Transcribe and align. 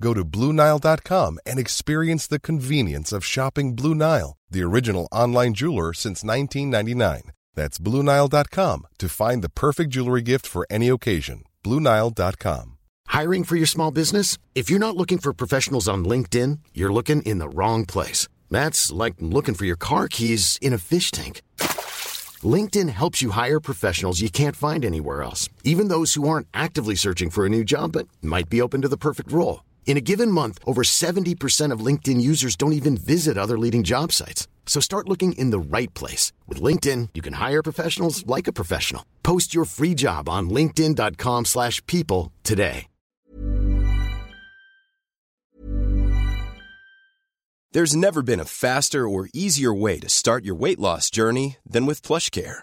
Go 0.00 0.12
to 0.14 0.24
BlueNile.com 0.24 1.38
and 1.46 1.58
experience 1.58 2.26
the 2.26 2.40
convenience 2.40 3.12
of 3.12 3.24
shopping 3.24 3.74
Blue 3.74 3.94
Nile, 3.94 4.36
the 4.50 4.62
original 4.62 5.08
online 5.12 5.54
jeweler 5.54 5.92
since 5.92 6.24
1999. 6.24 7.32
That's 7.54 7.78
BlueNile.com 7.78 8.86
to 8.98 9.08
find 9.08 9.42
the 9.42 9.48
perfect 9.48 9.90
jewelry 9.90 10.22
gift 10.22 10.46
for 10.46 10.66
any 10.70 10.88
occasion. 10.88 11.44
BlueNile.com. 11.62 12.78
Hiring 13.06 13.44
for 13.44 13.56
your 13.56 13.66
small 13.66 13.90
business? 13.90 14.38
If 14.54 14.70
you're 14.70 14.80
not 14.80 14.96
looking 14.96 15.18
for 15.18 15.32
professionals 15.32 15.88
on 15.88 16.04
LinkedIn, 16.04 16.58
you're 16.74 16.92
looking 16.92 17.22
in 17.22 17.38
the 17.38 17.48
wrong 17.48 17.86
place. 17.86 18.28
That's 18.50 18.90
like 18.90 19.14
looking 19.20 19.54
for 19.54 19.66
your 19.66 19.76
car 19.76 20.08
keys 20.08 20.58
in 20.60 20.72
a 20.72 20.78
fish 20.78 21.10
tank. 21.10 21.42
LinkedIn 22.42 22.88
helps 22.88 23.22
you 23.22 23.30
hire 23.30 23.60
professionals 23.60 24.20
you 24.20 24.30
can't 24.30 24.56
find 24.56 24.84
anywhere 24.84 25.22
else, 25.22 25.48
even 25.62 25.88
those 25.88 26.14
who 26.14 26.28
aren't 26.28 26.48
actively 26.52 26.96
searching 26.96 27.30
for 27.30 27.46
a 27.46 27.48
new 27.48 27.64
job 27.64 27.92
but 27.92 28.08
might 28.20 28.48
be 28.48 28.60
open 28.60 28.82
to 28.82 28.88
the 28.88 28.96
perfect 28.96 29.30
role. 29.30 29.60
In 29.86 29.96
a 29.96 30.06
given 30.10 30.30
month, 30.30 30.58
over 30.66 30.82
70% 30.82 31.70
of 31.70 31.86
LinkedIn 31.86 32.20
users 32.20 32.56
don't 32.56 32.72
even 32.72 32.96
visit 32.96 33.38
other 33.38 33.56
leading 33.56 33.84
job 33.84 34.10
sites. 34.10 34.48
So 34.66 34.80
start 34.80 35.08
looking 35.08 35.34
in 35.34 35.50
the 35.50 35.76
right 35.76 35.94
place. 35.94 36.32
With 36.48 36.60
LinkedIn, 36.60 37.10
you 37.14 37.22
can 37.22 37.34
hire 37.34 37.62
professionals 37.62 38.26
like 38.26 38.48
a 38.48 38.52
professional. 38.52 39.04
Post 39.22 39.54
your 39.54 39.66
free 39.66 39.94
job 39.94 40.28
on 40.28 40.50
linkedin.com 40.50 41.44
slash 41.44 41.80
people 41.86 42.32
today. 42.42 42.86
There's 47.74 47.96
never 47.96 48.22
been 48.22 48.38
a 48.38 48.44
faster 48.44 49.08
or 49.08 49.28
easier 49.34 49.74
way 49.74 49.98
to 49.98 50.08
start 50.08 50.44
your 50.44 50.54
weight 50.54 50.78
loss 50.78 51.10
journey 51.10 51.56
than 51.66 51.86
with 51.86 52.06
PlushCare. 52.06 52.62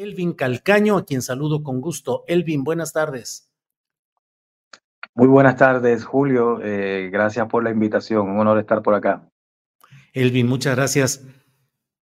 Elvin 0.00 0.32
Calcaño, 0.32 0.96
a 0.96 1.04
quien 1.04 1.20
saludo 1.20 1.62
con 1.62 1.80
gusto. 1.82 2.24
Elvin, 2.26 2.64
buenas 2.64 2.94
tardes. 2.94 3.52
Muy 5.14 5.28
buenas 5.28 5.56
tardes, 5.56 6.04
Julio. 6.04 6.58
Eh, 6.62 7.10
gracias 7.12 7.46
por 7.48 7.62
la 7.62 7.70
invitación. 7.70 8.30
Un 8.30 8.38
honor 8.38 8.58
estar 8.58 8.82
por 8.82 8.94
acá. 8.94 9.30
Elvin, 10.14 10.46
muchas 10.46 10.74
gracias. 10.74 11.26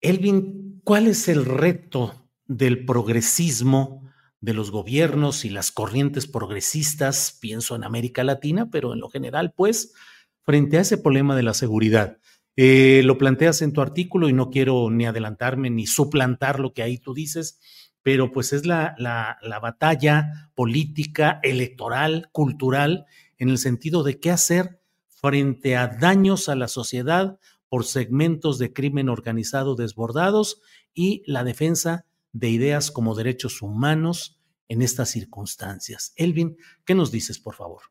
Elvin, 0.00 0.80
¿cuál 0.84 1.06
es 1.06 1.28
el 1.28 1.44
reto 1.44 2.14
del 2.46 2.86
progresismo 2.86 4.10
de 4.40 4.54
los 4.54 4.70
gobiernos 4.70 5.44
y 5.44 5.50
las 5.50 5.70
corrientes 5.70 6.26
progresistas? 6.26 7.36
Pienso 7.42 7.76
en 7.76 7.84
América 7.84 8.24
Latina, 8.24 8.70
pero 8.70 8.94
en 8.94 9.00
lo 9.00 9.10
general, 9.10 9.52
pues, 9.54 9.92
frente 10.40 10.78
a 10.78 10.80
ese 10.80 10.96
problema 10.96 11.36
de 11.36 11.42
la 11.42 11.52
seguridad. 11.52 12.16
Eh, 12.56 13.02
lo 13.04 13.16
planteas 13.16 13.62
en 13.62 13.72
tu 13.72 13.80
artículo 13.80 14.28
y 14.28 14.32
no 14.34 14.50
quiero 14.50 14.90
ni 14.90 15.06
adelantarme 15.06 15.70
ni 15.70 15.86
suplantar 15.86 16.60
lo 16.60 16.74
que 16.74 16.82
ahí 16.82 16.98
tú 16.98 17.14
dices, 17.14 17.58
pero 18.02 18.32
pues 18.32 18.52
es 18.52 18.66
la, 18.66 18.94
la, 18.98 19.38
la 19.42 19.60
batalla 19.60 20.50
política, 20.54 21.40
electoral, 21.42 22.28
cultural, 22.32 23.06
en 23.38 23.48
el 23.48 23.58
sentido 23.58 24.02
de 24.02 24.18
qué 24.18 24.30
hacer 24.30 24.80
frente 25.08 25.76
a 25.76 25.86
daños 25.88 26.48
a 26.48 26.56
la 26.56 26.68
sociedad 26.68 27.38
por 27.68 27.84
segmentos 27.84 28.58
de 28.58 28.72
crimen 28.72 29.08
organizado 29.08 29.76
desbordados 29.76 30.60
y 30.94 31.22
la 31.26 31.44
defensa 31.44 32.04
de 32.32 32.48
ideas 32.48 32.90
como 32.90 33.14
derechos 33.14 33.62
humanos 33.62 34.38
en 34.68 34.82
estas 34.82 35.10
circunstancias. 35.10 36.12
Elvin, 36.16 36.56
¿qué 36.84 36.94
nos 36.94 37.10
dices, 37.10 37.38
por 37.38 37.54
favor? 37.54 37.82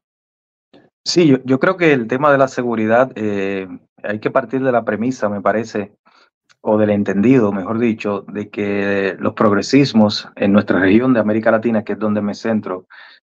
Sí, 1.03 1.33
yo, 1.45 1.59
creo 1.59 1.77
que 1.77 1.93
el 1.93 2.07
tema 2.07 2.31
de 2.31 2.37
la 2.37 2.47
seguridad 2.47 3.11
eh, 3.15 3.67
hay 4.03 4.19
que 4.19 4.29
partir 4.29 4.61
de 4.61 4.71
la 4.71 4.85
premisa, 4.85 5.29
me 5.29 5.41
parece, 5.41 5.95
o 6.61 6.77
del 6.77 6.91
entendido, 6.91 7.51
mejor 7.51 7.79
dicho, 7.79 8.23
de 8.27 8.49
que 8.49 9.15
los 9.19 9.33
progresismos 9.33 10.29
en 10.35 10.53
nuestra 10.53 10.79
región 10.79 11.13
de 11.13 11.19
América 11.19 11.51
Latina, 11.51 11.83
que 11.83 11.93
es 11.93 11.99
donde 11.99 12.21
me 12.21 12.35
centro, 12.35 12.87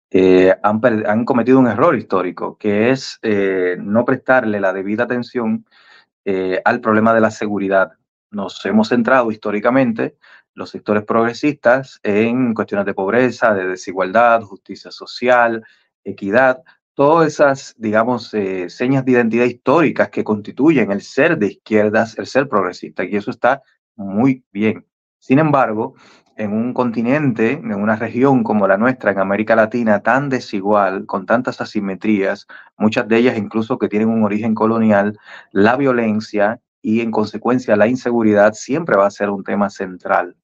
eh, 0.09 0.53
han, 0.61 0.81
han, 1.07 1.23
cometido 1.23 1.57
un 1.57 1.67
error 1.67 1.95
histórico, 1.95 2.57
que 2.57 2.91
es 2.91 3.17
eh, 3.21 3.77
no 3.79 4.03
prestarle 4.03 4.59
la 4.59 4.73
debida 4.73 5.05
atención 5.05 5.65
eh, 6.25 6.61
al 6.65 6.81
problema 6.81 7.13
de 7.13 7.21
la 7.21 7.31
seguridad. 7.31 7.93
Nos 8.29 8.65
hemos 8.65 8.89
centrado 8.89 9.31
históricamente 9.31 10.17
los 10.53 10.69
sectores 10.69 11.05
progresistas 11.05 12.01
en 12.03 12.53
cuestiones 12.53 12.85
de 12.85 12.93
pobreza, 12.93 13.53
de 13.53 13.67
desigualdad, 13.67 14.41
justicia 14.41 14.91
social, 14.91 15.63
equidad, 16.03 16.61
todas 17.01 17.33
esas, 17.33 17.73
digamos, 17.79 18.31
eh, 18.35 18.69
señas 18.69 19.03
de 19.03 19.13
identidad 19.13 19.45
históricas 19.45 20.09
que 20.09 20.23
constituyen 20.23 20.91
el 20.91 21.01
ser 21.01 21.35
de 21.39 21.47
izquierdas, 21.47 22.15
el 22.19 22.27
ser 22.27 22.47
progresista, 22.47 23.03
y 23.03 23.15
eso 23.15 23.31
está 23.31 23.63
muy 23.95 24.45
bien. 24.51 24.85
Sin 25.17 25.39
embargo, 25.39 25.95
en 26.37 26.53
un 26.53 26.75
continente, 26.75 27.53
en 27.53 27.73
una 27.73 27.95
región 27.95 28.43
como 28.43 28.67
la 28.67 28.77
nuestra, 28.77 29.09
en 29.09 29.17
América 29.17 29.55
Latina, 29.55 30.01
tan 30.01 30.29
desigual, 30.29 31.07
con 31.07 31.25
tantas 31.25 31.59
asimetrías, 31.59 32.45
muchas 32.77 33.07
de 33.07 33.17
ellas 33.17 33.35
incluso 33.35 33.79
que 33.79 33.89
tienen 33.89 34.09
un 34.09 34.23
origen 34.23 34.53
colonial, 34.53 35.17
la 35.51 35.77
violencia 35.77 36.59
y 36.83 37.01
en 37.01 37.09
consecuencia 37.09 37.75
la 37.75 37.87
inseguridad 37.87 38.53
siempre 38.53 38.95
va 38.95 39.07
a 39.07 39.11
ser 39.11 39.31
un 39.31 39.43
tema 39.43 39.71
central. 39.71 40.35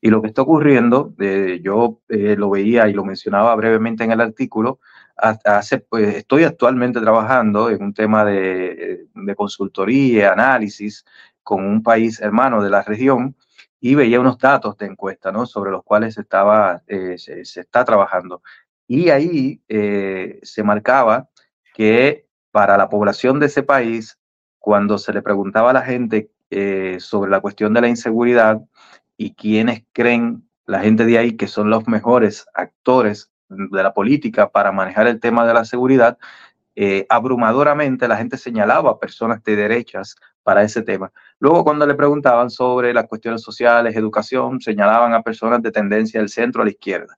Y 0.00 0.10
lo 0.10 0.20
que 0.22 0.28
está 0.28 0.42
ocurriendo, 0.42 1.14
eh, 1.20 1.60
yo 1.62 2.00
eh, 2.08 2.34
lo 2.36 2.50
veía 2.50 2.88
y 2.88 2.94
lo 2.94 3.04
mencionaba 3.04 3.54
brevemente 3.54 4.02
en 4.02 4.10
el 4.10 4.20
artículo, 4.20 4.80
hace, 5.20 5.78
pues, 5.78 6.16
estoy 6.16 6.44
actualmente 6.44 7.00
trabajando 7.00 7.70
en 7.70 7.82
un 7.82 7.94
tema 7.94 8.24
de, 8.24 9.06
de 9.14 9.34
consultoría, 9.34 10.32
análisis 10.32 11.04
con 11.42 11.64
un 11.64 11.82
país 11.82 12.20
hermano 12.20 12.62
de 12.62 12.70
la 12.70 12.82
región 12.82 13.36
y 13.80 13.94
veía 13.94 14.20
unos 14.20 14.38
datos 14.38 14.76
de 14.76 14.86
encuesta 14.86 15.32
¿no? 15.32 15.46
sobre 15.46 15.70
los 15.70 15.82
cuales 15.82 16.18
estaba, 16.18 16.82
eh, 16.86 17.16
se, 17.18 17.44
se, 17.44 17.60
está 17.60 17.84
trabajando. 17.84 18.42
Y 18.86 19.10
ahí 19.10 19.62
eh, 19.68 20.38
se 20.42 20.62
marcaba 20.62 21.28
que 21.74 22.26
para 22.50 22.76
la 22.76 22.88
población 22.88 23.38
de 23.38 23.46
ese 23.46 23.62
país, 23.62 24.18
cuando 24.58 24.98
se 24.98 25.12
le 25.12 25.22
preguntaba 25.22 25.70
a 25.70 25.74
la 25.74 25.82
gente 25.82 26.30
eh, 26.50 26.96
sobre 27.00 27.30
la 27.30 27.40
cuestión 27.40 27.72
de 27.72 27.80
la 27.80 27.88
inseguridad 27.88 28.60
y 29.16 29.34
quiénes 29.34 29.84
creen 29.92 30.48
la 30.66 30.80
gente 30.80 31.04
de 31.04 31.18
ahí 31.18 31.36
que 31.36 31.46
son 31.46 31.70
los 31.70 31.86
mejores 31.88 32.46
actores 32.54 33.30
de 33.50 33.82
la 33.82 33.92
política 33.92 34.48
para 34.48 34.72
manejar 34.72 35.06
el 35.06 35.20
tema 35.20 35.46
de 35.46 35.54
la 35.54 35.64
seguridad, 35.64 36.18
eh, 36.76 37.04
abrumadoramente 37.08 38.08
la 38.08 38.16
gente 38.16 38.36
señalaba 38.36 38.92
a 38.92 38.98
personas 38.98 39.42
de 39.44 39.56
derechas 39.56 40.16
para 40.42 40.62
ese 40.62 40.82
tema. 40.82 41.12
Luego, 41.38 41.64
cuando 41.64 41.86
le 41.86 41.94
preguntaban 41.94 42.48
sobre 42.48 42.94
las 42.94 43.06
cuestiones 43.06 43.42
sociales, 43.42 43.96
educación, 43.96 44.60
señalaban 44.60 45.12
a 45.12 45.22
personas 45.22 45.62
de 45.62 45.72
tendencia 45.72 46.20
del 46.20 46.28
centro 46.28 46.62
a 46.62 46.64
la 46.64 46.70
izquierda. 46.70 47.16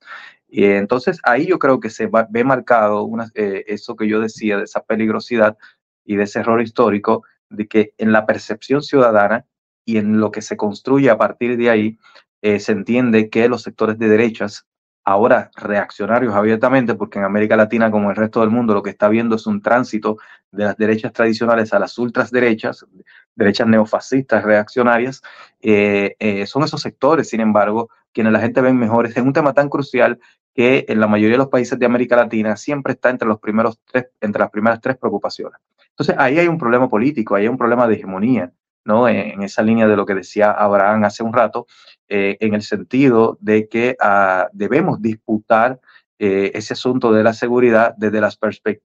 Y 0.48 0.64
entonces 0.64 1.18
ahí 1.22 1.46
yo 1.46 1.58
creo 1.58 1.80
que 1.80 1.90
se 1.90 2.06
va, 2.06 2.26
ve 2.28 2.44
marcado 2.44 3.08
eh, 3.34 3.64
eso 3.68 3.96
que 3.96 4.08
yo 4.08 4.20
decía 4.20 4.58
de 4.58 4.64
esa 4.64 4.82
peligrosidad 4.82 5.56
y 6.04 6.16
de 6.16 6.24
ese 6.24 6.40
error 6.40 6.60
histórico 6.60 7.24
de 7.48 7.68
que 7.68 7.94
en 7.98 8.12
la 8.12 8.26
percepción 8.26 8.82
ciudadana 8.82 9.46
y 9.84 9.98
en 9.98 10.20
lo 10.20 10.30
que 10.30 10.42
se 10.42 10.56
construye 10.56 11.10
a 11.10 11.18
partir 11.18 11.56
de 11.56 11.70
ahí, 11.70 11.98
eh, 12.42 12.60
se 12.60 12.72
entiende 12.72 13.30
que 13.30 13.48
los 13.48 13.62
sectores 13.62 13.98
de 13.98 14.08
derechas, 14.08 14.66
ahora 15.04 15.50
reaccionarios 15.56 16.34
abiertamente, 16.34 16.94
porque 16.94 17.18
en 17.18 17.24
América 17.24 17.56
Latina, 17.56 17.90
como 17.90 18.10
el 18.10 18.16
resto 18.16 18.40
del 18.40 18.50
mundo, 18.50 18.74
lo 18.74 18.82
que 18.82 18.90
está 18.90 19.08
viendo 19.08 19.36
es 19.36 19.46
un 19.46 19.60
tránsito 19.60 20.18
de 20.50 20.64
las 20.64 20.76
derechas 20.76 21.12
tradicionales 21.12 21.72
a 21.72 21.78
las 21.78 21.98
ultraderechas, 21.98 22.86
derechas 23.34 23.66
neofascistas 23.66 24.44
reaccionarias, 24.44 25.22
eh, 25.60 26.16
eh, 26.18 26.46
son 26.46 26.62
esos 26.62 26.80
sectores, 26.80 27.28
sin 27.28 27.40
embargo, 27.40 27.90
quienes 28.12 28.32
la 28.32 28.40
gente 28.40 28.60
ven 28.60 28.76
mejores 28.76 29.16
en 29.16 29.26
un 29.26 29.32
tema 29.32 29.52
tan 29.54 29.68
crucial 29.68 30.20
que 30.54 30.84
en 30.88 31.00
la 31.00 31.06
mayoría 31.06 31.34
de 31.34 31.38
los 31.38 31.48
países 31.48 31.78
de 31.78 31.86
América 31.86 32.16
Latina 32.16 32.56
siempre 32.56 32.92
está 32.92 33.10
entre, 33.10 33.26
los 33.26 33.40
primeros 33.40 33.80
tres, 33.90 34.08
entre 34.20 34.40
las 34.40 34.50
primeras 34.50 34.80
tres 34.80 34.98
preocupaciones. 34.98 35.58
Entonces, 35.90 36.14
ahí 36.18 36.38
hay 36.38 36.46
un 36.46 36.58
problema 36.58 36.88
político, 36.88 37.34
ahí 37.34 37.44
hay 37.44 37.48
un 37.48 37.58
problema 37.58 37.86
de 37.86 37.94
hegemonía, 37.94 38.52
¿no? 38.84 39.08
En, 39.08 39.42
esa 39.42 39.62
línea 39.62 39.86
de 39.86 39.96
lo 39.96 40.06
que 40.06 40.14
decía 40.14 40.50
Abraham 40.50 41.04
hace 41.04 41.22
un 41.22 41.32
rato, 41.32 41.66
eh, 42.14 42.36
en 42.40 42.52
el 42.52 42.60
sentido 42.60 43.38
de 43.40 43.68
que 43.68 43.96
ah, 43.98 44.50
debemos 44.52 45.00
disputar 45.00 45.80
eh, 46.18 46.52
ese 46.52 46.74
asunto 46.74 47.10
de 47.10 47.22
la 47.22 47.32
seguridad 47.32 47.94
desde, 47.96 48.20
las 48.20 48.38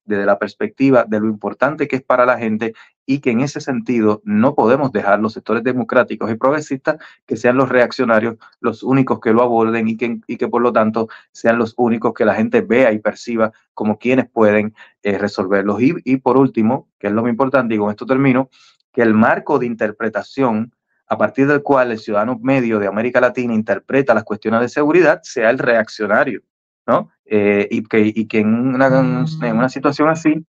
desde 0.06 0.25
la 0.25 0.39
perspectiva 0.39 1.03
de 1.03 1.19
lo 1.19 1.27
importante 1.27 1.89
que 1.89 1.97
es 1.97 2.01
para 2.01 2.25
la 2.25 2.38
gente 2.38 2.74
y 3.06 3.19
que 3.19 3.31
en 3.31 3.41
ese 3.41 3.59
sentido 3.59 4.21
no 4.24 4.56
podemos 4.56 4.94
dejar 4.94 5.19
los 5.19 5.33
sectores 5.33 5.62
democráticos 5.62 6.31
y 6.31 6.35
progresistas 6.35 7.00
que 7.25 7.35
sean 7.35 7.57
los 7.57 7.68
reaccionarios 7.68 8.38
los 8.62 8.81
únicos 8.81 9.19
que 9.19 9.33
lo 9.33 9.44
aborden 9.44 9.89
y 9.89 9.97
que, 9.97 10.21
y 10.25 10.38
que 10.38 10.47
por 10.47 10.62
lo 10.62 10.71
tanto 10.71 11.09
sean 11.33 11.57
los 11.57 11.73
únicos 11.75 12.13
que 12.13 12.23
la 12.23 12.33
gente 12.33 12.62
vea 12.62 12.94
y 12.94 13.00
perciba 13.00 13.51
como 13.73 14.00
quienes 14.00 14.30
pueden 14.30 14.73
eh, 15.03 15.18
resolverlos. 15.18 15.81
Y, 15.81 15.95
y 16.06 16.15
por 16.15 16.38
último, 16.38 16.88
que 16.97 17.07
es 17.07 17.13
lo 17.13 17.23
muy 17.23 17.31
importante, 17.31 17.75
y 17.75 17.77
con 17.77 17.89
esto 17.89 18.06
termino, 18.06 18.50
que 18.94 19.01
el 19.01 19.13
marco 19.13 19.59
de 19.59 19.65
interpretación 19.65 20.71
a 21.07 21.18
partir 21.18 21.48
del 21.48 21.63
cual 21.63 21.92
el 21.92 22.00
ciudadano 22.00 22.38
medio 22.42 22.80
de 22.80 22.88
América 22.88 23.21
Latina 23.21 23.54
interpreta 23.54 24.13
las 24.13 24.24
cuestiones 24.24 24.62
de 24.62 24.69
seguridad 24.69 25.21
sea 25.24 25.50
el 25.50 25.57
reaccionario. 25.57 26.42
¿no? 26.86 27.09
Eh, 27.25 27.68
y, 27.69 27.83
que, 28.27 28.39
en 28.39 28.75
una 28.75 29.69
situación 29.69 30.09
así, 30.09 30.45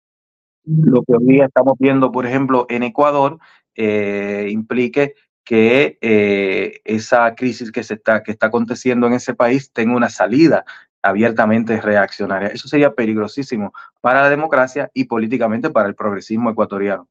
lo 0.64 1.02
que 1.02 1.14
hoy 1.14 1.24
día 1.24 1.46
estamos 1.46 1.74
viendo, 1.78 2.12
por 2.12 2.26
ejemplo, 2.26 2.66
en 2.68 2.82
Ecuador, 2.82 3.38
eh, 3.74 4.48
implique 4.50 5.14
que 5.44 5.98
eh, 6.00 6.80
esa 6.84 7.34
crisis 7.34 7.72
que, 7.72 7.82
se 7.82 7.94
está, 7.94 8.22
que 8.22 8.32
está 8.32 8.48
aconteciendo 8.48 9.06
en 9.06 9.14
ese 9.14 9.34
país 9.34 9.72
tenga 9.72 9.96
una 9.96 10.10
salida 10.10 10.64
abiertamente 11.00 11.80
reaccionaria. 11.80 12.48
Eso 12.48 12.68
sería 12.68 12.94
peligrosísimo 12.94 13.72
para 14.00 14.22
la 14.22 14.30
democracia 14.30 14.90
y 14.92 15.04
políticamente 15.04 15.70
para 15.70 15.88
el 15.88 15.94
progresismo 15.94 16.50
ecuatoriano. 16.50 17.08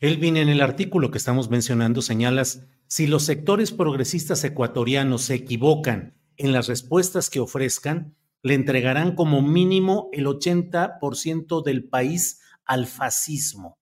Elvin, 0.00 0.36
en 0.36 0.48
el 0.48 0.60
artículo 0.60 1.10
que 1.10 1.18
estamos 1.18 1.50
mencionando 1.50 2.02
señalas, 2.02 2.66
si 2.86 3.06
los 3.06 3.24
sectores 3.24 3.72
progresistas 3.72 4.42
ecuatorianos 4.44 5.22
se 5.22 5.34
equivocan 5.34 6.14
en 6.36 6.52
las 6.52 6.68
respuestas 6.68 7.30
que 7.30 7.40
ofrezcan, 7.40 8.14
le 8.42 8.54
entregarán 8.54 9.14
como 9.14 9.42
mínimo 9.42 10.08
el 10.12 10.26
80% 10.26 11.62
del 11.64 11.84
país 11.84 12.40
al 12.64 12.86
fascismo. 12.86 13.78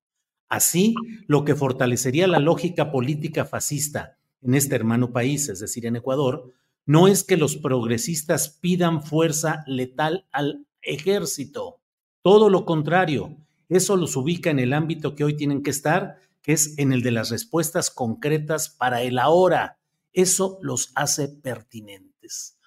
Así, 0.48 0.94
lo 1.26 1.44
que 1.44 1.54
fortalecería 1.54 2.26
la 2.26 2.38
lógica 2.38 2.90
política 2.90 3.44
fascista 3.44 4.18
en 4.42 4.54
este 4.54 4.76
hermano 4.76 5.12
país, 5.12 5.48
es 5.48 5.60
decir, 5.60 5.86
en 5.86 5.96
Ecuador, 5.96 6.52
no 6.86 7.08
es 7.08 7.24
que 7.24 7.36
los 7.36 7.56
progresistas 7.56 8.48
pidan 8.48 9.02
fuerza 9.02 9.64
letal 9.66 10.26
al 10.30 10.66
ejército. 10.82 11.80
Todo 12.22 12.48
lo 12.48 12.64
contrario, 12.64 13.36
eso 13.68 13.96
los 13.96 14.16
ubica 14.16 14.50
en 14.50 14.58
el 14.58 14.72
ámbito 14.72 15.14
que 15.14 15.24
hoy 15.24 15.36
tienen 15.36 15.62
que 15.62 15.70
estar, 15.70 16.16
que 16.42 16.52
es 16.52 16.78
en 16.78 16.92
el 16.92 17.02
de 17.02 17.10
las 17.10 17.30
respuestas 17.30 17.90
concretas 17.90 18.68
para 18.70 19.02
el 19.02 19.18
ahora. 19.18 19.78
Eso 20.12 20.58
los 20.62 20.92
hace 20.94 21.28
pertinentes. 21.28 22.58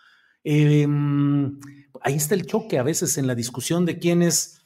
Em, 0.44 1.60
ahí 2.02 2.16
está 2.16 2.36
el 2.36 2.46
choque 2.46 2.80
a 2.80 2.84
veces 2.84 3.18
en 3.18 3.28
la 3.28 3.36
discusión 3.36 3.86
de 3.86 4.00
quienes 4.00 4.66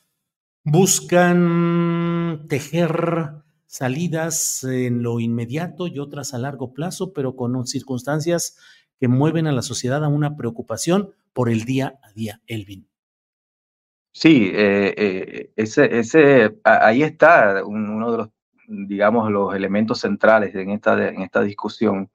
buscan 0.64 2.46
tejer 2.48 3.44
salidas 3.68 4.64
en 4.64 5.04
lo 5.04 5.20
inmediato 5.20 5.88
y 5.88 6.00
otras 6.00 6.34
a 6.34 6.38
largo 6.38 6.74
plazo, 6.74 7.12
pero 7.14 7.36
con 7.36 7.66
circunstancias 7.68 8.58
que 9.00 9.08
mueven 9.08 9.48
a 9.48 9.52
la 9.52 9.62
sociedad 9.62 10.04
a 10.04 10.10
una 10.10 10.38
preocupación 10.38 11.12
por 11.34 11.50
el 11.50 11.66
día 11.66 12.00
a 12.04 12.12
día, 12.14 12.42
Elvin. 12.48 12.93
Sí, 14.16 14.52
eh, 14.54 14.94
eh, 14.96 15.52
ese, 15.56 15.98
ese, 16.00 16.56
ahí 16.64 17.02
está 17.02 17.64
uno 17.66 18.12
de 18.12 18.18
los, 18.18 18.30
digamos, 18.68 19.32
los 19.32 19.56
elementos 19.56 20.00
centrales 20.02 20.54
en 20.54 20.70
esta, 20.70 21.08
en 21.10 21.22
esta 21.22 21.42
discusión, 21.42 22.12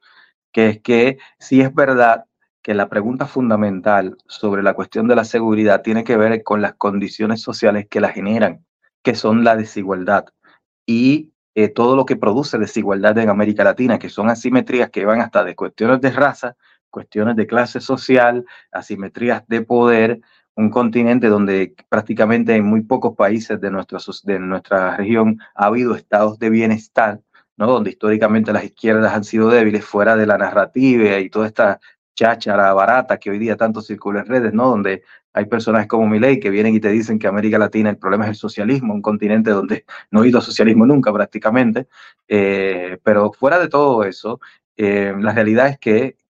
que 0.53 0.69
es 0.71 0.81
que 0.83 1.19
si 1.39 1.61
es 1.61 1.75
verdad 1.75 2.27
que 2.63 2.75
la 2.75 2.89
pregunta 2.89 3.27
fundamental 3.27 4.17
sobre 4.29 4.63
la 4.63 4.75
cuestión 4.75 5.09
de 5.09 5.17
la 5.17 5.25
seguridad 5.25 5.83
tiene 5.83 6.05
que 6.05 6.17
ver 6.17 6.43
con 6.45 6.63
las 6.63 6.75
condiciones 6.75 7.43
sociales 7.43 7.87
que 7.91 8.01
la 8.01 8.11
generan, 8.11 8.65
que 9.03 9.15
son 9.17 9.43
la 9.45 9.57
desigualdad 9.57 10.27
y 10.87 11.33
eh, 11.55 11.69
todo 11.69 11.97
lo 11.97 12.07
que 12.07 12.17
produce 12.17 12.59
desigualdad 12.59 13.19
en 13.19 13.31
América 13.31 13.65
Latina, 13.65 13.99
que 13.99 14.09
son 14.11 14.31
asimetrías 14.31 14.91
que 14.91 15.05
van 15.05 15.21
hasta 15.21 15.45
de 15.45 15.57
cuestiones 15.57 16.01
de 16.01 16.11
raza, 16.13 16.57
cuestiones 16.91 17.37
de 17.37 17.47
clase 17.47 17.81
social, 17.81 18.45
asimetrías 18.73 19.47
de 19.49 19.63
poder, 19.63 20.21
un 20.59 20.71
continente 20.71 21.29
donde 21.29 21.77
prácticamente 21.89 22.57
en 22.57 22.65
muy 22.65 22.83
pocos 22.83 23.15
países 23.17 23.61
de 23.61 23.71
nuestra, 23.71 24.01
de 24.25 24.41
nuestra 24.41 24.97
región 24.97 25.39
ha 25.55 25.67
habido 25.67 25.95
estados 25.95 26.41
de 26.41 26.51
bienestar, 26.51 27.21
¿no? 27.57 27.69
donde 27.69 27.91
históricamente 27.91 28.53
las 28.53 28.65
izquierdas 28.65 29.15
han 29.15 29.23
sido 29.23 29.51
débiles 29.51 29.85
fuera 29.85 30.17
de 30.17 30.27
la 30.27 30.37
narrativa 30.37 31.21
y 31.21 31.31
toda 31.31 31.47
esta 31.47 31.79
cháchara 32.17 32.73
barata 32.75 33.19
que 33.19 33.31
hoy 33.31 33.39
día 33.39 33.57
tanto 33.57 33.81
circula 33.81 34.21
en 34.21 34.27
redes, 34.27 34.53
¿no? 34.53 34.69
Donde 34.69 35.05
hay 35.33 35.45
personajes 35.45 35.87
como 35.87 36.09
Milei 36.09 36.41
que 36.41 36.51
vienen 36.51 36.75
y 36.75 36.81
te 36.81 36.89
dicen 36.89 37.21
que 37.21 37.29
América 37.29 37.57
Latina 37.59 37.91
el 37.91 37.97
problema 37.97 38.25
es 38.25 38.31
el 38.31 38.37
socialismo, 38.37 38.93
un 38.93 39.03
continente 39.03 39.51
donde 39.51 39.85
no 40.11 40.19
ha 40.19 40.23
habido 40.23 40.41
socialismo 40.41 40.87
nunca 40.87 41.13
prácticamente. 41.13 41.87
Eh, 42.27 42.99
pero 43.05 43.33
fuera 43.33 43.61
de 43.61 43.69
todo 43.69 44.03
eso, 44.03 44.41
eh, 44.77 45.15
la 45.21 45.33
realidad 45.33 45.69
es 45.69 45.79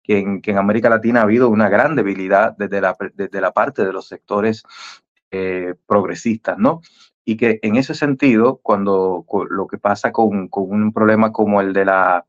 que, 0.09 0.51
en, 0.51 0.57
América 0.57 0.89
Latina 0.89 1.19
ha 1.19 1.23
habido 1.23 1.49
una 1.49 1.69
gran 1.69 1.95
debilidad 1.95 2.57
desde 2.57 2.81
la, 2.81 2.97
desde 3.13 3.41
la 3.41 3.51
parte 3.51 3.85
de 3.85 3.93
los 3.93 4.07
sectores 4.07 4.63
eh, 5.29 5.75
progresistas, 5.85 6.57
¿no? 6.57 6.81
Y 7.23 7.37
que 7.37 7.59
en 7.61 7.75
ese 7.75 7.93
sentido, 7.93 8.59
cuando 8.63 9.23
lo 9.51 9.67
que 9.67 9.77
pasa 9.77 10.11
con, 10.11 10.47
con 10.47 10.71
un 10.71 10.91
problema 10.93 11.31
como 11.31 11.61
el 11.61 11.73
de 11.73 11.85
la 11.85 12.25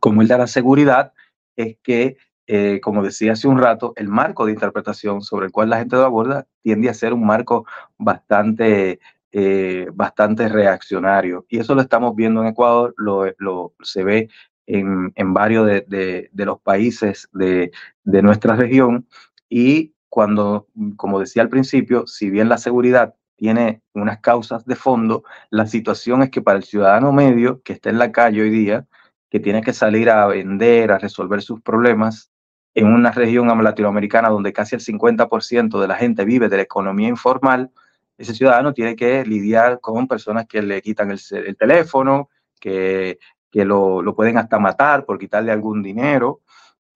como 0.00 0.20
el 0.20 0.28
de 0.28 0.36
la 0.36 0.46
seguridad, 0.46 1.14
es 1.56 1.78
que 1.82 2.18
eh, 2.46 2.80
como 2.82 3.02
decía 3.02 3.32
hace 3.32 3.48
un 3.48 3.58
rato, 3.58 3.94
el 3.96 4.08
marco 4.08 4.44
de 4.44 4.52
interpretación 4.52 5.22
sobre 5.22 5.46
el 5.46 5.52
cual 5.52 5.70
la 5.70 5.78
gente 5.78 5.96
lo 5.96 6.04
aborda 6.04 6.46
tiende 6.62 6.90
a 6.90 6.94
ser 6.94 7.14
un 7.14 7.24
marco 7.24 7.64
bastante, 7.96 9.00
eh, 9.32 9.86
bastante 9.94 10.48
reaccionario. 10.48 11.46
Y 11.48 11.58
eso 11.60 11.74
lo 11.74 11.80
estamos 11.80 12.14
viendo 12.14 12.42
en 12.42 12.48
Ecuador, 12.48 12.94
lo, 12.98 13.24
lo 13.38 13.72
se 13.82 14.04
ve 14.04 14.28
en, 14.66 15.12
en 15.14 15.34
varios 15.34 15.66
de, 15.66 15.84
de, 15.88 16.30
de, 16.32 16.44
los 16.44 16.60
países 16.60 17.28
de, 17.32 17.72
de 18.04 18.22
nuestra 18.22 18.56
región. 18.56 19.06
Y 19.48 19.94
cuando, 20.08 20.68
como 20.96 21.20
decía 21.20 21.42
al 21.42 21.48
principio, 21.48 22.06
si 22.06 22.30
bien 22.30 22.48
la 22.48 22.58
seguridad 22.58 23.14
tiene 23.36 23.82
unas 23.94 24.20
causas 24.20 24.64
de 24.66 24.76
fondo, 24.76 25.24
la 25.50 25.66
situación 25.66 26.22
es 26.22 26.30
que 26.30 26.42
para 26.42 26.58
el 26.58 26.64
ciudadano 26.64 27.12
medio 27.12 27.62
que 27.62 27.72
está 27.72 27.90
en 27.90 27.98
la 27.98 28.12
calle 28.12 28.42
hoy 28.42 28.50
día, 28.50 28.86
que 29.30 29.40
tiene 29.40 29.62
que 29.62 29.72
salir 29.72 30.10
a 30.10 30.26
vender, 30.26 30.92
a 30.92 30.98
resolver 30.98 31.42
sus 31.42 31.60
problemas, 31.60 32.30
en 32.74 32.86
una 32.86 33.10
región 33.10 33.48
latinoamericana 33.62 34.28
donde 34.28 34.52
casi 34.52 34.74
el 34.76 34.80
50% 34.80 35.80
de 35.80 35.88
la 35.88 35.96
gente 35.96 36.24
vive 36.24 36.48
de 36.48 36.56
la 36.56 36.62
economía 36.62 37.08
informal, 37.08 37.70
ese 38.16 38.34
ciudadano 38.34 38.72
tiene 38.72 38.96
que 38.96 39.24
lidiar 39.24 39.80
con 39.80 40.06
personas 40.06 40.46
que 40.46 40.62
le 40.62 40.80
quitan 40.80 41.10
el, 41.10 41.20
el 41.30 41.56
teléfono, 41.56 42.28
que, 42.60 43.18
que 43.52 43.64
lo, 43.66 44.02
lo, 44.02 44.14
pueden 44.14 44.38
hasta 44.38 44.58
matar 44.58 45.04
por 45.04 45.18
quitarle 45.18 45.52
algún 45.52 45.82
dinero. 45.82 46.40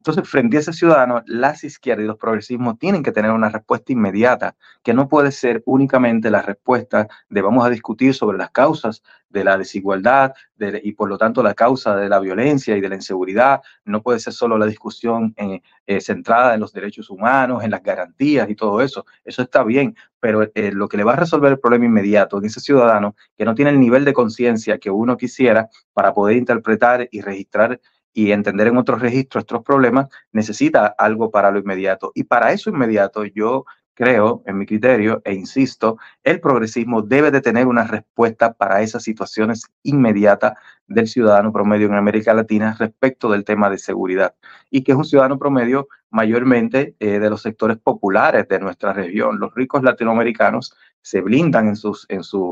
Entonces, 0.06 0.30
frente 0.30 0.56
a 0.56 0.60
ese 0.60 0.72
ciudadano, 0.72 1.24
las 1.26 1.64
izquierdas 1.64 2.04
y 2.04 2.06
los 2.06 2.16
progresismos 2.16 2.78
tienen 2.78 3.02
que 3.02 3.10
tener 3.10 3.32
una 3.32 3.48
respuesta 3.48 3.92
inmediata, 3.92 4.54
que 4.84 4.94
no 4.94 5.08
puede 5.08 5.32
ser 5.32 5.64
únicamente 5.66 6.30
la 6.30 6.42
respuesta 6.42 7.08
de 7.28 7.42
vamos 7.42 7.66
a 7.66 7.70
discutir 7.70 8.14
sobre 8.14 8.38
las 8.38 8.52
causas 8.52 9.02
de 9.30 9.42
la 9.42 9.58
desigualdad 9.58 10.32
y 10.58 10.92
por 10.92 11.08
lo 11.08 11.18
tanto 11.18 11.42
la 11.42 11.54
causa 11.54 11.96
de 11.96 12.08
la 12.08 12.20
violencia 12.20 12.76
y 12.76 12.80
de 12.80 12.88
la 12.88 12.94
inseguridad. 12.94 13.62
No 13.84 14.00
puede 14.00 14.20
ser 14.20 14.32
solo 14.32 14.56
la 14.58 14.66
discusión 14.66 15.34
eh, 15.36 15.60
eh, 15.88 16.00
centrada 16.00 16.54
en 16.54 16.60
los 16.60 16.72
derechos 16.72 17.10
humanos, 17.10 17.64
en 17.64 17.72
las 17.72 17.82
garantías 17.82 18.48
y 18.48 18.54
todo 18.54 18.80
eso. 18.82 19.06
Eso 19.24 19.42
está 19.42 19.64
bien, 19.64 19.96
pero 20.20 20.44
eh, 20.54 20.70
lo 20.72 20.88
que 20.88 20.98
le 20.98 21.04
va 21.04 21.14
a 21.14 21.16
resolver 21.16 21.50
el 21.50 21.58
problema 21.58 21.84
inmediato 21.84 22.38
en 22.38 22.44
ese 22.44 22.60
ciudadano 22.60 23.16
que 23.36 23.44
no 23.44 23.56
tiene 23.56 23.72
el 23.72 23.80
nivel 23.80 24.04
de 24.04 24.12
conciencia 24.12 24.78
que 24.78 24.90
uno 24.90 25.16
quisiera 25.16 25.68
para 25.92 26.14
poder 26.14 26.36
interpretar 26.36 27.08
y 27.10 27.20
registrar 27.22 27.80
y 28.16 28.32
entender 28.32 28.68
en 28.68 28.78
otros 28.78 29.02
registros 29.02 29.42
estos 29.42 29.62
problemas, 29.62 30.08
necesita 30.32 30.86
algo 30.86 31.30
para 31.30 31.50
lo 31.50 31.58
inmediato. 31.58 32.12
Y 32.14 32.24
para 32.24 32.50
eso 32.50 32.70
inmediato 32.70 33.26
yo 33.26 33.66
creo, 33.92 34.42
en 34.46 34.56
mi 34.56 34.64
criterio, 34.64 35.20
e 35.22 35.34
insisto, 35.34 35.98
el 36.24 36.40
progresismo 36.40 37.02
debe 37.02 37.30
de 37.30 37.42
tener 37.42 37.66
una 37.66 37.84
respuesta 37.84 38.54
para 38.54 38.80
esas 38.80 39.02
situaciones 39.02 39.66
inmediatas 39.82 40.54
del 40.86 41.08
ciudadano 41.08 41.52
promedio 41.52 41.88
en 41.88 41.94
América 41.94 42.32
Latina 42.32 42.74
respecto 42.78 43.30
del 43.30 43.44
tema 43.44 43.68
de 43.68 43.76
seguridad 43.76 44.34
y 44.70 44.82
que 44.82 44.92
es 44.92 44.98
un 44.98 45.04
ciudadano 45.04 45.38
promedio 45.38 45.86
mayormente 46.08 46.96
eh, 46.98 47.18
de 47.18 47.28
los 47.28 47.42
sectores 47.42 47.76
populares 47.76 48.48
de 48.48 48.58
nuestra 48.60 48.94
región. 48.94 49.38
Los 49.38 49.54
ricos 49.54 49.82
latinoamericanos 49.82 50.74
se 51.02 51.20
blindan 51.20 51.68
en 51.68 51.76
sus, 51.76 52.06
en, 52.08 52.22
sus 52.22 52.42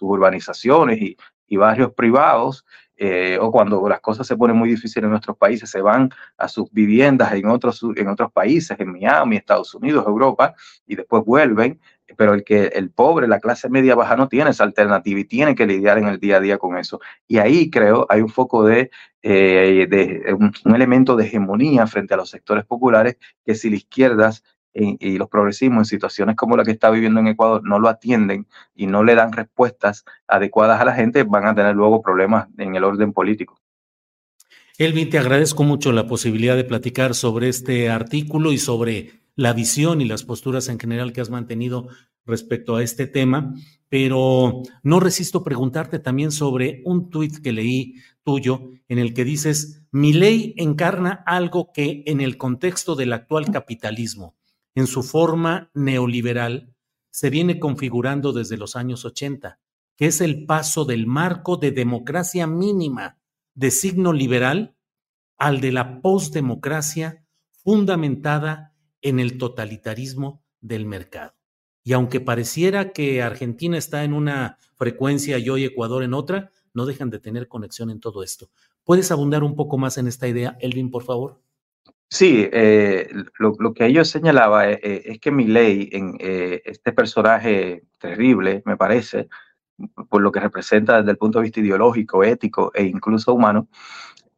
urbanizaciones 0.00 0.98
y 1.48 1.56
barrios 1.58 1.92
privados 1.92 2.64
eh, 2.96 3.38
o 3.40 3.52
cuando 3.52 3.86
las 3.88 4.00
cosas 4.00 4.26
se 4.26 4.36
ponen 4.36 4.56
muy 4.56 4.70
difíciles 4.70 5.04
en 5.04 5.10
nuestros 5.10 5.36
países, 5.36 5.70
se 5.70 5.80
van 5.80 6.10
a 6.38 6.48
sus 6.48 6.70
viviendas 6.72 7.32
en 7.34 7.46
otros, 7.46 7.84
en 7.94 8.08
otros 8.08 8.32
países, 8.32 8.78
en 8.80 8.92
Miami, 8.92 9.36
Estados 9.36 9.74
Unidos, 9.74 10.06
Europa, 10.06 10.54
y 10.86 10.96
después 10.96 11.24
vuelven. 11.24 11.80
Pero 12.16 12.34
el 12.34 12.44
que 12.44 12.66
el 12.66 12.90
pobre, 12.90 13.26
la 13.26 13.40
clase 13.40 13.68
media 13.68 13.96
baja, 13.96 14.16
no 14.16 14.28
tiene 14.28 14.50
esa 14.50 14.62
alternativa 14.62 15.18
y 15.18 15.24
tiene 15.24 15.56
que 15.56 15.66
lidiar 15.66 15.98
en 15.98 16.06
el 16.06 16.20
día 16.20 16.36
a 16.36 16.40
día 16.40 16.56
con 16.56 16.78
eso. 16.78 17.00
Y 17.26 17.38
ahí 17.38 17.68
creo 17.68 18.06
hay 18.08 18.20
un 18.20 18.28
foco 18.28 18.64
de, 18.64 18.90
eh, 19.22 19.88
de 19.90 20.32
un, 20.32 20.52
elemento 20.72 21.16
de 21.16 21.24
hegemonía 21.24 21.86
frente 21.88 22.14
a 22.14 22.16
los 22.16 22.30
sectores 22.30 22.64
populares 22.64 23.16
que 23.44 23.56
si 23.56 23.70
la 23.70 23.76
izquierda 23.76 24.32
y 24.78 25.16
los 25.16 25.28
progresismos 25.28 25.80
en 25.80 25.84
situaciones 25.86 26.36
como 26.36 26.56
la 26.56 26.64
que 26.64 26.72
está 26.72 26.90
viviendo 26.90 27.20
en 27.20 27.28
Ecuador 27.28 27.62
no 27.64 27.78
lo 27.78 27.88
atienden 27.88 28.46
y 28.74 28.86
no 28.86 29.02
le 29.02 29.14
dan 29.14 29.32
respuestas 29.32 30.04
adecuadas 30.28 30.80
a 30.80 30.84
la 30.84 30.94
gente, 30.94 31.22
van 31.22 31.46
a 31.46 31.54
tener 31.54 31.74
luego 31.74 32.02
problemas 32.02 32.48
en 32.58 32.74
el 32.74 32.84
orden 32.84 33.12
político. 33.12 33.58
Elvin, 34.78 35.08
te 35.08 35.18
agradezco 35.18 35.64
mucho 35.64 35.90
la 35.92 36.06
posibilidad 36.06 36.54
de 36.54 36.64
platicar 36.64 37.14
sobre 37.14 37.48
este 37.48 37.88
artículo 37.88 38.52
y 38.52 38.58
sobre 38.58 39.22
la 39.34 39.54
visión 39.54 40.02
y 40.02 40.04
las 40.04 40.24
posturas 40.24 40.68
en 40.68 40.78
general 40.78 41.14
que 41.14 41.22
has 41.22 41.30
mantenido 41.30 41.88
respecto 42.26 42.76
a 42.76 42.82
este 42.82 43.06
tema, 43.06 43.54
pero 43.88 44.62
no 44.82 45.00
resisto 45.00 45.44
preguntarte 45.44 45.98
también 45.98 46.30
sobre 46.30 46.82
un 46.84 47.08
tuit 47.08 47.38
que 47.38 47.52
leí 47.52 47.94
tuyo 48.22 48.72
en 48.88 48.98
el 48.98 49.14
que 49.14 49.24
dices, 49.24 49.86
mi 49.92 50.12
ley 50.12 50.52
encarna 50.58 51.22
algo 51.24 51.70
que 51.72 52.02
en 52.06 52.20
el 52.20 52.36
contexto 52.36 52.96
del 52.96 53.14
actual 53.14 53.50
capitalismo 53.50 54.35
en 54.76 54.86
su 54.86 55.02
forma 55.02 55.70
neoliberal 55.74 56.74
se 57.10 57.30
viene 57.30 57.58
configurando 57.58 58.34
desde 58.34 58.58
los 58.58 58.76
años 58.76 59.06
80, 59.06 59.58
que 59.96 60.06
es 60.06 60.20
el 60.20 60.44
paso 60.44 60.84
del 60.84 61.06
marco 61.06 61.56
de 61.56 61.72
democracia 61.72 62.46
mínima 62.46 63.18
de 63.54 63.70
signo 63.70 64.12
liberal 64.12 64.76
al 65.38 65.62
de 65.62 65.72
la 65.72 66.02
postdemocracia 66.02 67.24
fundamentada 67.64 68.74
en 69.00 69.18
el 69.18 69.38
totalitarismo 69.38 70.44
del 70.60 70.84
mercado. 70.84 71.34
Y 71.82 71.94
aunque 71.94 72.20
pareciera 72.20 72.92
que 72.92 73.22
Argentina 73.22 73.78
está 73.78 74.04
en 74.04 74.12
una 74.12 74.58
frecuencia 74.74 75.38
y 75.38 75.48
hoy 75.48 75.64
Ecuador 75.64 76.02
en 76.02 76.12
otra, 76.12 76.50
no 76.74 76.84
dejan 76.84 77.08
de 77.08 77.18
tener 77.18 77.48
conexión 77.48 77.88
en 77.88 78.00
todo 78.00 78.22
esto. 78.22 78.50
¿Puedes 78.84 79.10
abundar 79.10 79.42
un 79.42 79.56
poco 79.56 79.78
más 79.78 79.96
en 79.96 80.06
esta 80.06 80.28
idea, 80.28 80.58
Elvin, 80.60 80.90
por 80.90 81.04
favor? 81.04 81.40
Sí, 82.08 82.48
eh, 82.52 83.08
lo, 83.38 83.74
que 83.74 83.86
ellos 83.86 84.08
señalaba 84.08 84.70
eh, 84.70 84.78
eh, 84.82 85.02
es 85.06 85.18
que 85.18 85.32
Milei, 85.32 85.88
en 85.92 86.16
este 86.20 86.92
personaje 86.92 87.82
terrible, 87.98 88.62
me 88.64 88.76
parece, 88.76 89.28
por 90.08 90.22
lo 90.22 90.30
que 90.30 90.40
representa 90.40 90.98
desde 90.98 91.10
el 91.10 91.18
punto 91.18 91.38
de 91.38 91.44
vista 91.44 91.60
ideológico, 91.60 92.22
ético 92.22 92.70
e 92.74 92.84
incluso 92.84 93.34
humano, 93.34 93.68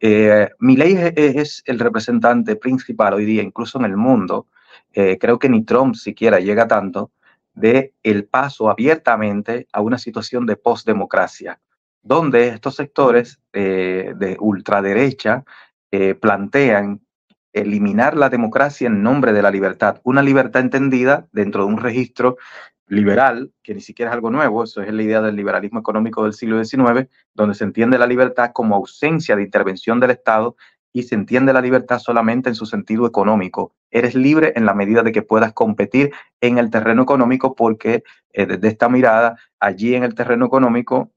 eh, 0.00 0.48
Milei 0.60 1.12
es, 1.16 1.62
el 1.66 1.78
representante 1.78 2.56
principal 2.56 3.14
hoy 3.14 3.26
día, 3.26 3.42
incluso 3.42 3.78
en 3.78 3.84
el 3.84 3.96
mundo, 3.96 4.46
creo 4.92 5.38
que 5.38 5.48
ni 5.48 5.64
Trump 5.64 5.94
siquiera 5.94 6.40
llega 6.40 6.66
tanto, 6.66 7.12
de 7.54 7.94
el 8.02 8.24
paso 8.24 8.70
abiertamente 8.70 9.68
a 9.72 9.80
una 9.80 9.98
situación 9.98 10.46
de 10.46 10.56
postdemocracia, 10.56 11.60
donde 12.02 12.48
estos 12.48 12.76
sectores 12.76 13.40
de 13.52 14.36
ultraderecha 14.40 15.44
plantean 16.20 17.00
eliminar 17.52 18.16
la 18.16 18.28
democracia 18.28 18.86
en 18.86 19.02
nombre 19.02 19.32
de 19.32 19.42
la 19.42 19.50
libertad. 19.50 20.00
Una 20.04 20.22
libertad 20.22 20.62
entendida 20.62 21.26
dentro 21.32 21.66
de 21.66 21.68
un 21.68 21.78
registro 21.78 22.36
liberal, 22.88 23.52
que 23.62 23.74
ni 23.74 23.80
siquiera 23.80 24.10
es 24.10 24.14
algo 24.14 24.30
nuevo, 24.30 24.64
eso 24.64 24.82
es 24.82 24.92
la 24.92 25.02
idea 25.02 25.20
del 25.20 25.36
liberalismo 25.36 25.80
económico 25.80 26.24
del 26.24 26.32
siglo 26.32 26.62
XIX, 26.62 27.08
donde 27.34 27.54
se 27.54 27.64
entiende 27.64 27.98
la 27.98 28.06
libertad 28.06 28.50
como 28.52 28.76
ausencia 28.76 29.36
de 29.36 29.42
intervención 29.42 30.00
del 30.00 30.10
Estado 30.10 30.56
y 30.92 31.02
se 31.02 31.14
entiende 31.14 31.52
la 31.52 31.60
libertad 31.60 31.98
solamente 31.98 32.48
en 32.48 32.54
su 32.54 32.64
sentido 32.64 33.06
económico. 33.06 33.74
Eres 33.90 34.14
libre 34.14 34.52
en 34.56 34.64
la 34.64 34.74
medida 34.74 35.02
de 35.02 35.12
que 35.12 35.22
puedas 35.22 35.52
competir 35.52 36.12
en 36.40 36.58
el 36.58 36.70
terreno 36.70 37.02
económico 37.02 37.54
porque 37.54 38.02
eh, 38.32 38.46
desde 38.46 38.68
esta 38.68 38.88
mirada, 38.88 39.36
allí 39.60 39.94
en 39.94 40.02
el 40.02 40.14
terreno 40.14 40.46
económico, 40.46 41.10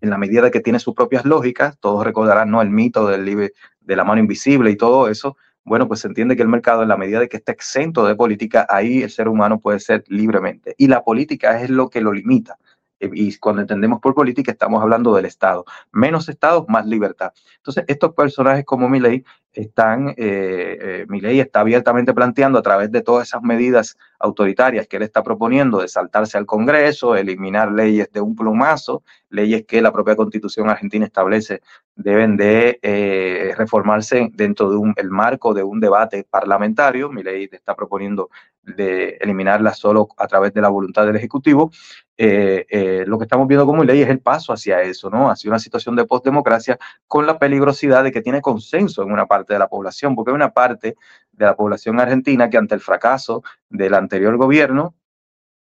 en 0.00 0.10
la 0.10 0.18
medida 0.18 0.42
de 0.42 0.50
que 0.50 0.60
tiene 0.60 0.78
sus 0.78 0.94
propias 0.94 1.24
lógicas, 1.24 1.78
todos 1.78 2.04
recordarán 2.04 2.50
¿no? 2.50 2.62
el 2.62 2.70
mito 2.70 3.06
de 3.06 3.52
la 3.96 4.04
mano 4.04 4.20
invisible 4.20 4.70
y 4.70 4.76
todo 4.76 5.08
eso, 5.08 5.36
bueno, 5.68 5.86
pues 5.86 6.00
se 6.00 6.08
entiende 6.08 6.36
que 6.36 6.42
el 6.42 6.48
mercado, 6.48 6.82
en 6.82 6.88
la 6.88 6.96
medida 6.96 7.20
de 7.20 7.28
que 7.28 7.36
está 7.36 7.52
exento 7.52 8.06
de 8.06 8.16
política, 8.16 8.66
ahí 8.68 9.02
el 9.02 9.10
ser 9.10 9.28
humano 9.28 9.60
puede 9.60 9.80
ser 9.80 10.04
libremente. 10.08 10.74
Y 10.78 10.88
la 10.88 11.02
política 11.02 11.60
es 11.60 11.70
lo 11.70 11.88
que 11.88 12.00
lo 12.00 12.12
limita. 12.12 12.58
Eh, 13.00 13.10
y 13.12 13.36
cuando 13.38 13.62
entendemos 13.62 14.00
por 14.00 14.14
política 14.14 14.52
estamos 14.52 14.82
hablando 14.82 15.14
del 15.14 15.26
Estado. 15.26 15.64
Menos 15.92 16.28
Estado, 16.28 16.64
más 16.68 16.86
libertad. 16.86 17.32
Entonces, 17.56 17.84
estos 17.88 18.14
personajes 18.14 18.64
como 18.64 18.88
Milei 18.88 19.24
están, 19.52 20.10
eh, 20.16 21.06
eh 21.08 21.40
está 21.40 21.60
abiertamente 21.60 22.14
planteando 22.14 22.58
a 22.58 22.62
través 22.62 22.92
de 22.92 23.02
todas 23.02 23.28
esas 23.28 23.42
medidas 23.42 23.96
autoritarias 24.20 24.86
que 24.86 24.96
él 24.96 25.02
está 25.02 25.22
proponiendo 25.22 25.80
de 25.80 25.88
saltarse 25.88 26.38
al 26.38 26.46
Congreso, 26.46 27.16
eliminar 27.16 27.72
leyes 27.72 28.10
de 28.12 28.20
un 28.20 28.36
plumazo, 28.36 29.02
leyes 29.30 29.64
que 29.66 29.82
la 29.82 29.92
propia 29.92 30.16
Constitución 30.16 30.68
argentina 30.68 31.06
establece 31.06 31.60
deben 31.96 32.36
de 32.36 32.78
eh, 32.82 33.52
reformarse 33.56 34.30
dentro 34.32 34.70
de 34.70 34.76
un, 34.76 34.94
el 34.96 35.10
marco 35.10 35.52
de 35.52 35.64
un 35.64 35.80
debate 35.80 36.24
parlamentario. 36.28 37.10
Mi 37.10 37.24
ley 37.24 37.48
está 37.50 37.74
proponiendo 37.74 38.30
de 38.76 39.18
eliminarlas 39.20 39.78
solo 39.78 40.08
a 40.16 40.26
través 40.26 40.52
de 40.52 40.60
la 40.60 40.68
voluntad 40.68 41.06
del 41.06 41.16
Ejecutivo. 41.16 41.70
Eh, 42.16 42.66
eh, 42.68 43.04
lo 43.06 43.18
que 43.18 43.24
estamos 43.24 43.46
viendo 43.46 43.66
como 43.66 43.84
ley 43.84 44.02
es 44.02 44.08
el 44.08 44.20
paso 44.20 44.52
hacia 44.52 44.82
eso, 44.82 45.08
¿no? 45.10 45.30
Hacia 45.30 45.50
una 45.50 45.58
situación 45.58 45.96
de 45.96 46.04
postdemocracia 46.04 46.78
con 47.06 47.26
la 47.26 47.38
peligrosidad 47.38 48.04
de 48.04 48.12
que 48.12 48.22
tiene 48.22 48.40
consenso 48.40 49.02
en 49.02 49.12
una 49.12 49.26
parte 49.26 49.52
de 49.52 49.58
la 49.58 49.68
población, 49.68 50.14
porque 50.14 50.30
hay 50.30 50.36
una 50.36 50.52
parte 50.52 50.96
de 51.32 51.44
la 51.44 51.56
población 51.56 52.00
argentina 52.00 52.50
que 52.50 52.58
ante 52.58 52.74
el 52.74 52.80
fracaso 52.80 53.42
del 53.68 53.94
anterior 53.94 54.36
gobierno 54.36 54.94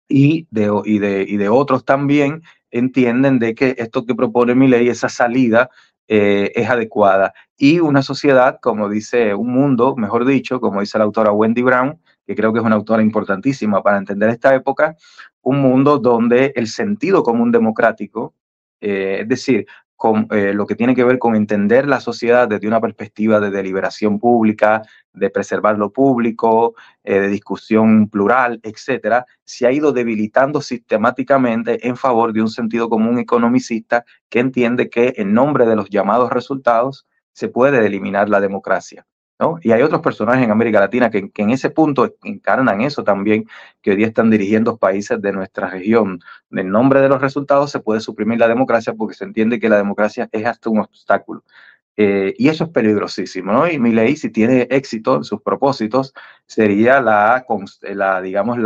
y 0.09 0.49
de, 0.51 0.71
y 0.85 0.99
de, 0.99 1.25
y 1.27 1.37
de 1.37 1.49
otros 1.49 1.85
también 1.85 2.43
entienden 2.73 3.39
de 3.39 3.55
que 3.55 3.77
esto 3.79 4.05
que 4.05 4.15
propone 4.15 4.55
mi 4.55 4.69
ley, 4.69 4.89
esa 4.89 5.09
salida, 5.09 5.71
eh, 6.13 6.51
es 6.57 6.69
adecuada. 6.69 7.33
Y 7.57 7.79
una 7.79 8.03
sociedad, 8.03 8.59
como 8.61 8.89
dice, 8.89 9.33
un 9.33 9.53
mundo, 9.53 9.95
mejor 9.97 10.25
dicho, 10.25 10.61
como 10.61 10.81
dice 10.81 10.99
la 10.99 11.05
autora 11.05 11.31
Wendy 11.31 11.63
Brown, 11.63 12.01
que 12.31 12.37
creo 12.37 12.53
que 12.53 12.61
es 12.61 12.65
una 12.65 12.77
autora 12.77 13.03
importantísima 13.03 13.83
para 13.83 13.99
entender 13.99 14.31
esta 14.31 14.55
época, 14.55 14.95
un 15.43 15.61
mundo 15.61 15.99
donde 15.99 16.53
el 16.55 16.69
sentido 16.69 17.25
común 17.25 17.51
democrático, 17.51 18.35
eh, 18.81 19.19
es 19.23 19.29
decir, 19.29 19.67
con 19.97 20.29
eh, 20.31 20.53
lo 20.55 20.65
que 20.65 20.77
tiene 20.77 20.95
que 20.95 21.03
ver 21.03 21.19
con 21.19 21.35
entender 21.35 21.89
la 21.89 21.99
sociedad 21.99 22.47
desde 22.47 22.69
una 22.69 22.81
perspectiva 22.81 23.41
de 23.41 23.51
deliberación 23.51 24.21
pública, 24.21 24.83
de 25.13 25.29
preservar 25.29 25.77
lo 25.77 25.91
público, 25.91 26.77
eh, 27.03 27.19
de 27.19 27.27
discusión 27.27 28.09
plural, 28.09 28.61
etcétera, 28.63 29.27
se 29.43 29.67
ha 29.67 29.73
ido 29.73 29.91
debilitando 29.91 30.61
sistemáticamente 30.61 31.85
en 31.89 31.97
favor 31.97 32.33
de 32.33 32.43
un 32.43 32.49
sentido 32.49 32.89
común 32.89 33.19
economicista 33.19 34.05
que 34.29 34.39
entiende 34.39 34.89
que 34.89 35.15
en 35.17 35.35
nombre 35.35 35.67
de 35.67 35.75
los 35.75 35.91
llamados 35.91 36.31
resultados 36.31 37.09
se 37.33 37.49
puede 37.49 37.85
eliminar 37.85 38.29
la 38.29 38.41
democracia. 38.41 39.05
Y 39.63 39.73
hay 39.73 39.83
otros 39.83 40.01
personajes 40.01 40.45
en 40.45 40.51
América 40.51 40.81
Latina 40.81 41.11
que, 41.11 41.31
en 41.35 41.51
ese 41.51 41.71
punto 41.71 42.15
encarnan 42.25 42.81
eso 42.83 43.05
también, 43.05 43.47
que 43.81 43.91
hoy 43.91 43.97
día 43.97 44.07
están 44.07 44.31
dirigiendo 44.31 44.77
países 44.77 45.21
de 45.21 45.33
nuestra 45.33 45.71
región. 45.71 46.21
En 46.51 46.71
nombre 46.71 47.01
de 47.01 47.09
los 47.09 47.21
resultados 47.21 47.71
se 47.71 47.81
puede 47.81 48.01
suprimir 48.01 48.39
la 48.39 48.49
democracia 48.49 48.93
porque 48.95 49.15
se 49.15 49.25
entiende 49.25 49.59
que 49.59 49.69
la 49.69 49.79
democracia 49.79 50.29
es 50.33 50.47
hasta 50.47 50.71
un 50.71 50.81
obstáculo. 50.81 51.45
Eh, 51.97 52.35
y 52.39 52.49
eso 52.49 52.65
es 52.65 52.71
peligrosísimo. 52.71 53.67
Y 53.67 53.79
mi 53.79 53.93
ley, 53.93 54.17
si 54.17 54.31
tiene 54.31 54.67
éxito 54.71 55.17
en 55.17 55.25
sus 55.25 55.43
propósitos, 55.43 56.13
sería 56.47 57.01
la, 57.01 57.45
digamos, 58.23 58.59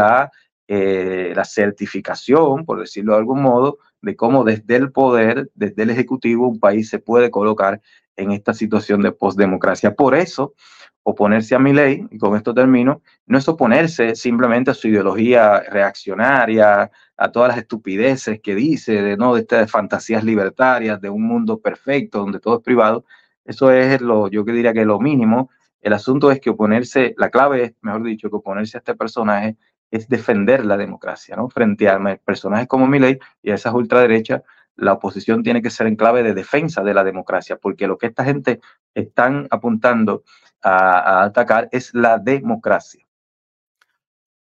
eh, 0.68 1.32
la 1.34 1.44
certificación, 1.44 2.64
por 2.64 2.80
decirlo 2.80 3.12
de 3.12 3.18
algún 3.18 3.42
modo, 3.42 3.78
de 4.04 4.16
cómo 4.16 4.44
desde 4.44 4.76
el 4.76 4.92
poder, 4.92 5.50
desde 5.54 5.82
el 5.82 5.90
Ejecutivo, 5.90 6.48
un 6.48 6.60
país 6.60 6.88
se 6.88 6.98
puede 6.98 7.30
colocar 7.30 7.80
en 8.16 8.30
esta 8.30 8.54
situación 8.54 9.02
de 9.02 9.12
postdemocracia. 9.12 9.94
Por 9.94 10.14
eso, 10.14 10.54
oponerse 11.02 11.54
a 11.54 11.58
mi 11.58 11.72
ley, 11.72 12.06
y 12.10 12.18
con 12.18 12.36
esto 12.36 12.54
termino, 12.54 13.02
no 13.26 13.38
es 13.38 13.48
oponerse 13.48 14.14
simplemente 14.16 14.70
a 14.70 14.74
su 14.74 14.88
ideología 14.88 15.60
reaccionaria, 15.60 16.90
a 17.16 17.32
todas 17.32 17.48
las 17.48 17.58
estupideces 17.58 18.40
que 18.40 18.54
dice, 18.54 19.02
de, 19.02 19.16
¿no? 19.16 19.34
de 19.34 19.42
estas 19.42 19.70
fantasías 19.70 20.24
libertarias, 20.24 21.00
de 21.00 21.10
un 21.10 21.22
mundo 21.22 21.60
perfecto 21.60 22.18
donde 22.18 22.40
todo 22.40 22.56
es 22.56 22.62
privado. 22.62 23.04
Eso 23.44 23.70
es 23.70 24.00
lo, 24.00 24.28
yo 24.28 24.44
diría 24.44 24.72
que 24.72 24.84
lo 24.84 24.98
mínimo. 24.98 25.50
El 25.80 25.92
asunto 25.92 26.30
es 26.30 26.40
que 26.40 26.50
oponerse, 26.50 27.14
la 27.18 27.28
clave 27.28 27.64
es, 27.64 27.74
mejor 27.82 28.02
dicho, 28.02 28.30
que 28.30 28.36
oponerse 28.36 28.78
a 28.78 28.80
este 28.80 28.94
personaje 28.94 29.56
es 29.94 30.08
defender 30.08 30.64
la 30.64 30.76
democracia, 30.76 31.36
¿no? 31.36 31.48
Frente 31.48 31.88
a 31.88 32.00
personajes 32.24 32.66
como 32.66 32.88
Milley 32.88 33.20
y 33.42 33.52
a 33.52 33.54
esas 33.54 33.74
ultraderechas, 33.74 34.42
la 34.74 34.94
oposición 34.94 35.44
tiene 35.44 35.62
que 35.62 35.70
ser 35.70 35.86
en 35.86 35.94
clave 35.94 36.24
de 36.24 36.34
defensa 36.34 36.82
de 36.82 36.94
la 36.94 37.04
democracia, 37.04 37.58
porque 37.58 37.86
lo 37.86 37.96
que 37.96 38.08
esta 38.08 38.24
gente 38.24 38.60
están 38.92 39.46
apuntando 39.50 40.24
a, 40.60 41.20
a 41.20 41.24
atacar 41.24 41.68
es 41.70 41.94
la 41.94 42.18
democracia. 42.18 43.06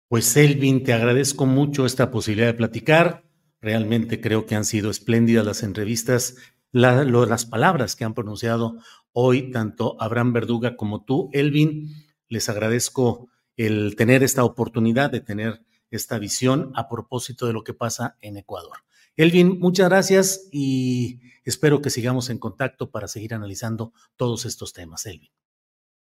Pues 0.07 0.35
Elvin, 0.35 0.83
te 0.83 0.93
agradezco 0.93 1.45
mucho 1.45 1.85
esta 1.85 2.09
posibilidad 2.09 2.47
de 2.47 2.55
platicar. 2.55 3.23
Realmente 3.61 4.19
creo 4.21 4.47
que 4.47 4.55
han 4.55 4.65
sido 4.65 4.89
espléndidas 4.89 5.45
las 5.45 5.61
entrevistas, 5.61 6.37
las 6.71 7.45
palabras 7.45 7.95
que 7.95 8.03
han 8.03 8.15
pronunciado 8.15 8.79
hoy 9.11 9.51
tanto 9.51 9.95
Abraham 9.99 10.33
Verduga 10.33 10.75
como 10.75 11.05
tú, 11.05 11.29
Elvin. 11.33 11.91
Les 12.29 12.49
agradezco 12.49 13.29
el 13.57 13.95
tener 13.95 14.23
esta 14.23 14.43
oportunidad 14.43 15.09
de 15.11 15.21
tener 15.21 15.61
esta 15.91 16.19
visión 16.19 16.71
a 16.75 16.89
propósito 16.89 17.47
de 17.47 17.53
lo 17.53 17.63
que 17.63 17.73
pasa 17.73 18.17
en 18.21 18.37
Ecuador. 18.37 18.77
Elvin, 19.15 19.59
muchas 19.59 19.87
gracias 19.87 20.49
y 20.51 21.21
espero 21.45 21.81
que 21.81 21.89
sigamos 21.89 22.29
en 22.29 22.37
contacto 22.37 22.91
para 22.91 23.07
seguir 23.07 23.33
analizando 23.33 23.93
todos 24.17 24.45
estos 24.45 24.73
temas, 24.73 25.05
Elvin. 25.05 25.31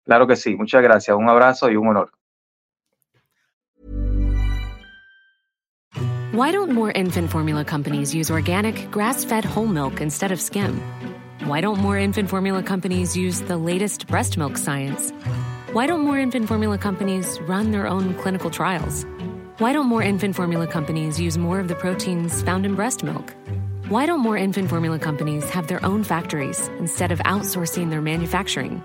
Claro 0.03 0.27
que 0.27 0.35
sí, 0.35 0.55
muchas 0.55 0.83
gracias. 0.83 1.15
Un 1.17 1.29
abrazo 1.29 1.69
y 1.69 1.75
un 1.75 1.87
honor. 1.87 2.11
Why 6.33 6.51
don't 6.51 6.71
more 6.71 6.91
infant 6.93 7.29
formula 7.29 7.65
companies 7.65 8.15
use 8.15 8.31
organic, 8.31 8.89
grass-fed 8.89 9.43
whole 9.43 9.67
milk 9.67 9.99
instead 9.99 10.31
of 10.31 10.39
skim? 10.39 10.79
Why 11.45 11.59
don't 11.59 11.79
more 11.81 11.97
infant 11.97 12.29
formula 12.29 12.63
companies 12.63 13.17
use 13.17 13.41
the 13.41 13.57
latest 13.57 14.07
breast 14.07 14.37
milk 14.37 14.57
science? 14.57 15.11
Why 15.73 15.87
don't 15.87 16.01
more 16.01 16.19
infant 16.19 16.49
formula 16.49 16.77
companies 16.77 17.39
run 17.43 17.71
their 17.71 17.87
own 17.87 18.13
clinical 18.15 18.49
trials? 18.49 19.05
Why 19.59 19.71
don't 19.71 19.85
more 19.85 20.03
infant 20.03 20.35
formula 20.35 20.67
companies 20.67 21.17
use 21.17 21.37
more 21.37 21.61
of 21.61 21.69
the 21.69 21.75
proteins 21.75 22.41
found 22.41 22.65
in 22.65 22.75
breast 22.75 23.03
milk? 23.03 23.33
Why 23.87 24.05
don't 24.05 24.19
more 24.19 24.35
infant 24.35 24.67
formula 24.67 24.99
companies 24.99 25.49
have 25.49 25.67
their 25.69 25.81
own 25.85 26.03
factories 26.03 26.67
instead 26.79 27.13
of 27.13 27.19
outsourcing 27.19 27.89
their 27.89 28.01
manufacturing? 28.01 28.83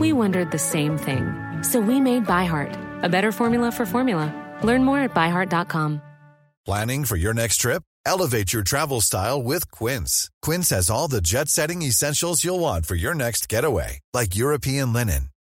We 0.00 0.12
wondered 0.12 0.50
the 0.50 0.58
same 0.58 0.98
thing. 0.98 1.22
So 1.62 1.78
we 1.78 2.00
made 2.00 2.24
ByHeart, 2.24 3.04
a 3.04 3.08
better 3.08 3.30
formula 3.30 3.70
for 3.70 3.86
formula. 3.86 4.32
Learn 4.64 4.82
more 4.82 4.98
at 4.98 5.14
byheart.com. 5.14 6.00
Planning 6.66 7.04
for 7.04 7.16
your 7.16 7.34
next 7.34 7.58
trip? 7.58 7.84
Elevate 8.06 8.52
your 8.52 8.64
travel 8.64 9.00
style 9.00 9.40
with 9.40 9.70
Quince. 9.70 10.30
Quince 10.42 10.70
has 10.70 10.90
all 10.90 11.06
the 11.06 11.20
jet 11.20 11.48
setting 11.48 11.82
essentials 11.82 12.42
you'll 12.42 12.58
want 12.58 12.86
for 12.86 12.96
your 12.96 13.14
next 13.14 13.48
getaway, 13.48 14.00
like 14.12 14.34
European 14.34 14.92
linen, 14.92 15.28